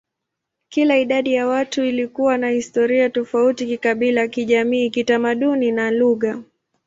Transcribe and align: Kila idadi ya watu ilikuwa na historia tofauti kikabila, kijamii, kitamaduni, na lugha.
Kila 0.69 0.97
idadi 0.97 1.33
ya 1.33 1.47
watu 1.47 1.83
ilikuwa 1.83 2.37
na 2.37 2.49
historia 2.49 3.09
tofauti 3.09 3.65
kikabila, 3.65 4.27
kijamii, 4.27 4.89
kitamaduni, 4.89 5.71
na 5.71 5.91
lugha. 5.91 6.41